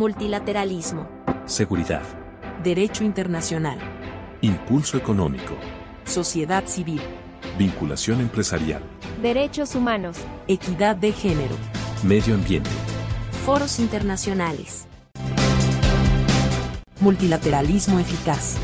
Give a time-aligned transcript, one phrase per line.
[0.00, 1.06] Multilateralismo.
[1.44, 2.00] Seguridad.
[2.64, 3.78] Derecho internacional.
[4.40, 5.54] Impulso económico.
[6.06, 7.02] Sociedad civil.
[7.58, 8.82] Vinculación empresarial.
[9.20, 10.16] Derechos humanos.
[10.48, 11.54] Equidad de género.
[12.02, 12.70] Medio ambiente.
[13.44, 14.86] Foros internacionales.
[17.00, 18.56] Multilateralismo eficaz.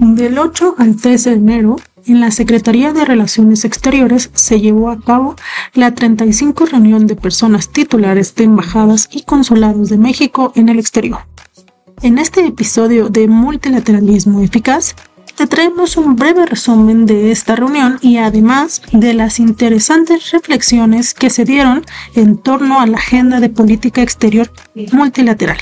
[0.00, 1.76] Del 8 al 13 de enero,
[2.08, 5.36] en la Secretaría de Relaciones Exteriores se llevó a cabo
[5.74, 11.20] la 35 reunión de personas titulares de embajadas y consulados de México en el exterior.
[12.02, 14.94] En este episodio de Multilateralismo Eficaz,
[15.36, 21.30] te traemos un breve resumen de esta reunión y además de las interesantes reflexiones que
[21.30, 21.84] se dieron
[22.14, 24.50] en torno a la agenda de política exterior
[24.92, 25.58] multilateral.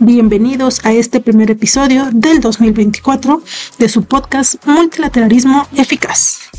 [0.00, 3.42] Bienvenidos a este primer episodio del 2024
[3.78, 6.50] de su podcast Multilateralismo Eficaz.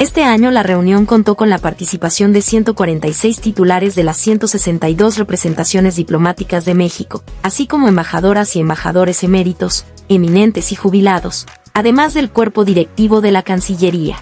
[0.00, 5.94] Este año la reunión contó con la participación de 146 titulares de las 162 representaciones
[5.94, 12.64] diplomáticas de México, así como embajadoras y embajadores eméritos, eminentes y jubilados, además del cuerpo
[12.64, 14.16] directivo de la Cancillería.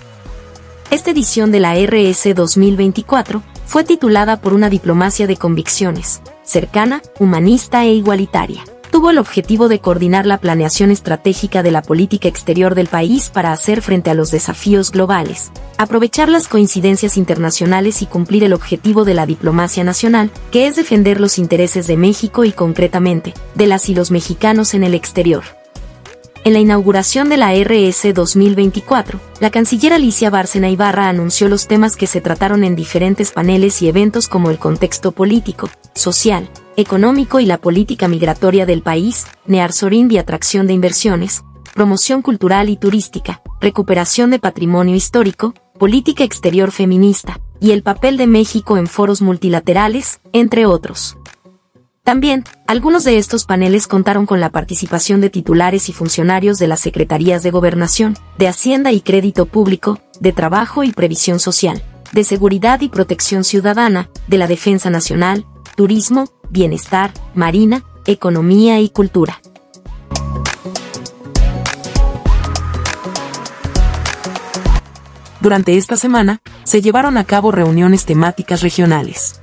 [0.88, 7.84] Esta edición de la RS 2024 fue titulada por una diplomacia de convicciones, cercana, humanista
[7.84, 8.62] e igualitaria.
[8.92, 13.50] Tuvo el objetivo de coordinar la planeación estratégica de la política exterior del país para
[13.50, 19.14] hacer frente a los desafíos globales, aprovechar las coincidencias internacionales y cumplir el objetivo de
[19.14, 23.94] la diplomacia nacional, que es defender los intereses de México y concretamente, de las y
[23.96, 25.42] los mexicanos en el exterior.
[26.46, 31.96] En la inauguración de la RS 2024, la canciller Alicia Bárcena Ibarra anunció los temas
[31.96, 37.46] que se trataron en diferentes paneles y eventos como el contexto político, social, económico y
[37.46, 41.42] la política migratoria del país, Nearsorin y atracción de inversiones,
[41.74, 48.28] promoción cultural y turística, recuperación de patrimonio histórico, política exterior feminista, y el papel de
[48.28, 51.16] México en foros multilaterales, entre otros.
[52.06, 56.78] También, algunos de estos paneles contaron con la participación de titulares y funcionarios de las
[56.78, 62.80] Secretarías de Gobernación, de Hacienda y Crédito Público, de Trabajo y Previsión Social, de Seguridad
[62.80, 69.40] y Protección Ciudadana, de la Defensa Nacional, Turismo, Bienestar, Marina, Economía y Cultura.
[75.40, 79.40] Durante esta semana, se llevaron a cabo reuniones temáticas regionales.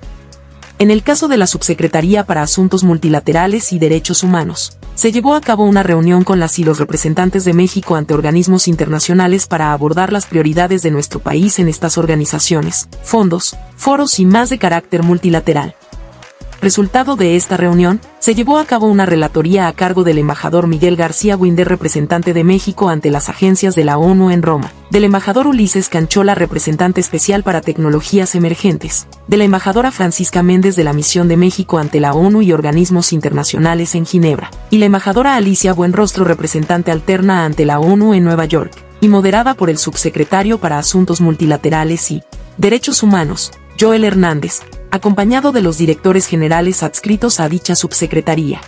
[0.83, 5.39] En el caso de la Subsecretaría para Asuntos Multilaterales y Derechos Humanos, se llevó a
[5.39, 10.11] cabo una reunión con las y los representantes de México ante organismos internacionales para abordar
[10.11, 15.73] las prioridades de nuestro país en estas organizaciones, fondos, foros y más de carácter multilateral.
[16.63, 20.95] Resultado de esta reunión, se llevó a cabo una relatoría a cargo del embajador Miguel
[20.95, 25.45] García Winder, representante de México ante las agencias de la ONU en Roma, del embajador
[25.45, 31.27] Ulises Canchola, representante especial para tecnologías emergentes, de la embajadora Francisca Méndez de la Misión
[31.27, 36.23] de México ante la ONU y organismos internacionales en Ginebra, y la embajadora Alicia Buenrostro,
[36.23, 41.19] representante alterna ante la ONU en Nueva York, y moderada por el subsecretario para Asuntos
[41.19, 42.23] Multilaterales y
[42.55, 44.61] Derechos Humanos, Joel Hernández,
[44.93, 48.61] acompañado de los directores generales adscritos a dicha subsecretaría.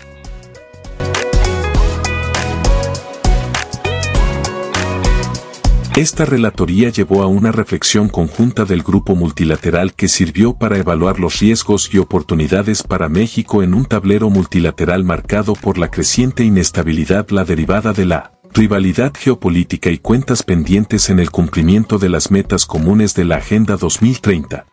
[5.96, 11.38] Esta relatoría llevó a una reflexión conjunta del grupo multilateral que sirvió para evaluar los
[11.42, 17.46] riesgos y oportunidades para México en un tablero multilateral marcado por la creciente inestabilidad la
[17.46, 23.14] derivada de la rivalidad geopolítica y cuentas pendientes en el cumplimiento de las metas comunes
[23.14, 24.66] de la Agenda 2030.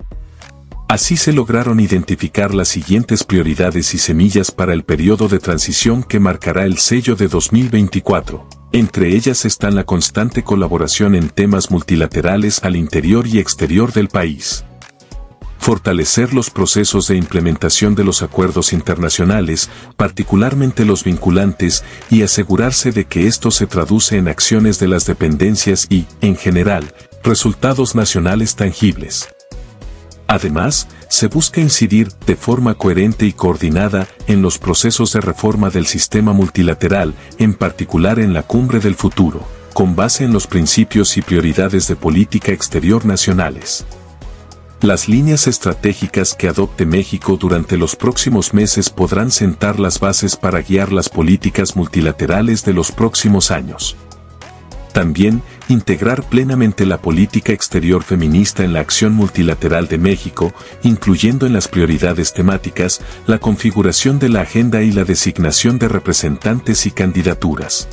[0.92, 6.20] Así se lograron identificar las siguientes prioridades y semillas para el periodo de transición que
[6.20, 8.46] marcará el sello de 2024.
[8.72, 14.66] Entre ellas están la constante colaboración en temas multilaterales al interior y exterior del país.
[15.58, 23.06] Fortalecer los procesos de implementación de los acuerdos internacionales, particularmente los vinculantes, y asegurarse de
[23.06, 29.30] que esto se traduce en acciones de las dependencias y, en general, resultados nacionales tangibles.
[30.32, 35.84] Además, se busca incidir de forma coherente y coordinada en los procesos de reforma del
[35.84, 41.20] sistema multilateral, en particular en la cumbre del futuro, con base en los principios y
[41.20, 43.84] prioridades de política exterior nacionales.
[44.80, 50.62] Las líneas estratégicas que adopte México durante los próximos meses podrán sentar las bases para
[50.62, 53.96] guiar las políticas multilaterales de los próximos años.
[54.94, 61.52] También, integrar plenamente la política exterior feminista en la acción multilateral de México, incluyendo en
[61.52, 67.88] las prioridades temáticas la configuración de la agenda y la designación de representantes y candidaturas.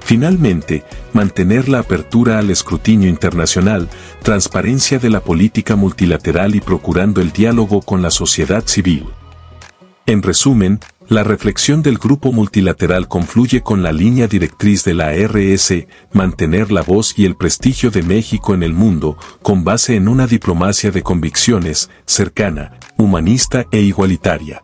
[0.00, 3.88] Finalmente, mantener la apertura al escrutinio internacional,
[4.22, 9.06] transparencia de la política multilateral y procurando el diálogo con la sociedad civil.
[10.04, 10.80] En resumen,
[11.12, 16.80] la reflexión del grupo multilateral confluye con la línea directriz de la RS, mantener la
[16.82, 21.02] voz y el prestigio de México en el mundo, con base en una diplomacia de
[21.02, 24.62] convicciones, cercana, humanista e igualitaria.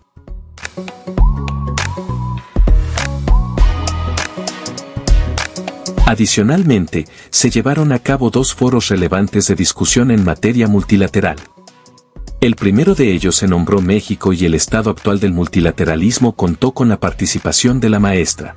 [6.07, 11.37] Adicionalmente, se llevaron a cabo dos foros relevantes de discusión en materia multilateral.
[12.41, 16.89] El primero de ellos se nombró México y el estado actual del multilateralismo contó con
[16.89, 18.55] la participación de la maestra.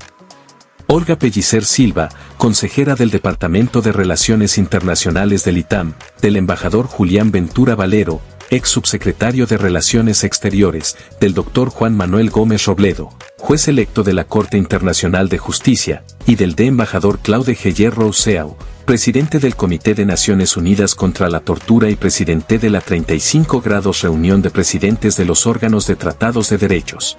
[0.85, 7.73] Olga Pellicer Silva, consejera del Departamento de Relaciones Internacionales del ITAM, del embajador Julián Ventura
[7.73, 14.13] Valero, ex subsecretario de Relaciones Exteriores, del doctor Juan Manuel Gómez Robledo, juez electo de
[14.13, 19.93] la Corte Internacional de Justicia, y del de embajador Claude Geyer Rousseau, presidente del Comité
[19.93, 25.15] de Naciones Unidas contra la Tortura y presidente de la 35 grados reunión de presidentes
[25.17, 27.17] de los órganos de tratados de derechos.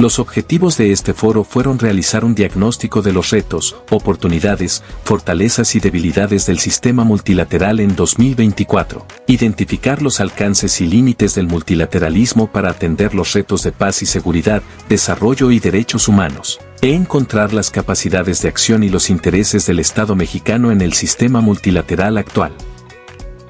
[0.00, 5.80] Los objetivos de este foro fueron realizar un diagnóstico de los retos, oportunidades, fortalezas y
[5.80, 13.14] debilidades del sistema multilateral en 2024, identificar los alcances y límites del multilateralismo para atender
[13.14, 18.48] los retos de paz y seguridad, desarrollo y derechos humanos, e encontrar las capacidades de
[18.48, 22.54] acción y los intereses del Estado mexicano en el sistema multilateral actual.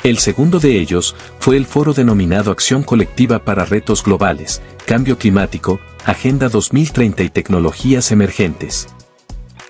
[0.03, 5.79] El segundo de ellos fue el foro denominado Acción Colectiva para Retos Globales, Cambio Climático,
[6.07, 8.89] Agenda 2030 y Tecnologías Emergentes.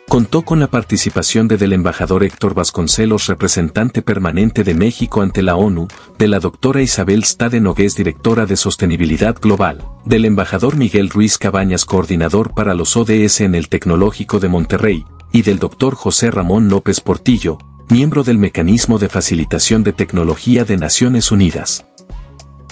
[0.09, 5.57] Contó con la participación de del embajador Héctor Vasconcelos, representante permanente de México ante la
[5.57, 11.39] ONU, de la doctora Isabel Stade Nogués, directora de Sostenibilidad Global, del embajador Miguel Ruiz
[11.39, 16.69] Cabañas, coordinador para los ODS en el Tecnológico de Monterrey, y del doctor José Ramón
[16.69, 17.59] López Portillo,
[17.91, 21.90] miembro del Mecanismo de Facilitación de Tecnología de Naciones Unidas.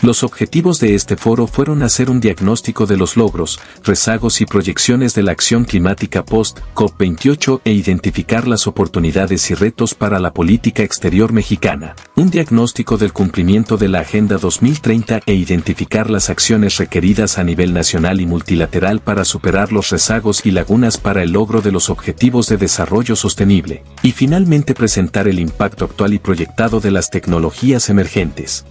[0.01, 5.13] Los objetivos de este foro fueron hacer un diagnóstico de los logros, rezagos y proyecciones
[5.15, 11.33] de la acción climática post-COP28 e identificar las oportunidades y retos para la política exterior
[11.33, 17.43] mexicana, un diagnóstico del cumplimiento de la Agenda 2030 e identificar las acciones requeridas a
[17.43, 21.91] nivel nacional y multilateral para superar los rezagos y lagunas para el logro de los
[21.91, 27.91] objetivos de desarrollo sostenible, y finalmente presentar el impacto actual y proyectado de las tecnologías
[27.91, 28.65] emergentes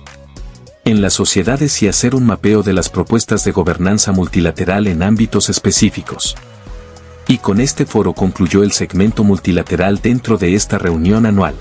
[0.87, 5.49] en las sociedades y hacer un mapeo de las propuestas de gobernanza multilateral en ámbitos
[5.49, 6.37] específicos.
[7.27, 11.55] Y con este foro concluyó el segmento multilateral dentro de esta reunión anual.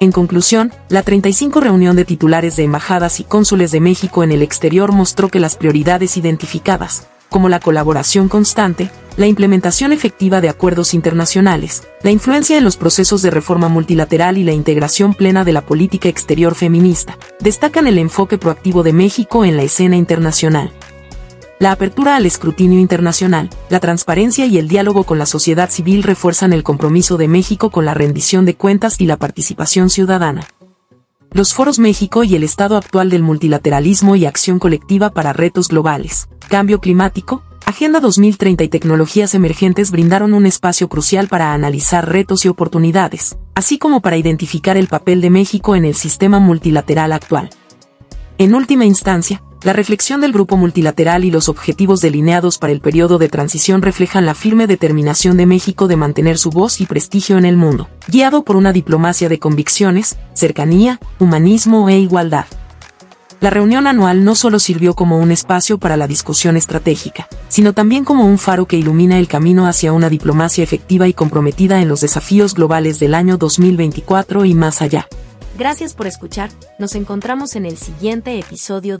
[0.00, 4.42] En conclusión, la 35 reunión de titulares de embajadas y cónsules de México en el
[4.42, 10.94] exterior mostró que las prioridades identificadas, como la colaboración constante, la implementación efectiva de acuerdos
[10.94, 15.62] internacionales, la influencia en los procesos de reforma multilateral y la integración plena de la
[15.62, 20.70] política exterior feminista, destacan el enfoque proactivo de México en la escena internacional.
[21.58, 26.52] La apertura al escrutinio internacional, la transparencia y el diálogo con la sociedad civil refuerzan
[26.52, 30.46] el compromiso de México con la rendición de cuentas y la participación ciudadana.
[31.34, 36.28] Los foros México y el estado actual del multilateralismo y acción colectiva para retos globales,
[36.48, 42.48] cambio climático, Agenda 2030 y tecnologías emergentes brindaron un espacio crucial para analizar retos y
[42.48, 47.50] oportunidades, así como para identificar el papel de México en el sistema multilateral actual.
[48.36, 53.18] En última instancia, la reflexión del grupo multilateral y los objetivos delineados para el periodo
[53.18, 57.44] de transición reflejan la firme determinación de México de mantener su voz y prestigio en
[57.44, 62.46] el mundo, guiado por una diplomacia de convicciones, cercanía, humanismo e igualdad.
[63.40, 68.04] La reunión anual no solo sirvió como un espacio para la discusión estratégica, sino también
[68.04, 72.00] como un faro que ilumina el camino hacia una diplomacia efectiva y comprometida en los
[72.00, 75.08] desafíos globales del año 2024 y más allá.
[75.58, 79.00] Gracias por escuchar, nos encontramos en el siguiente episodio.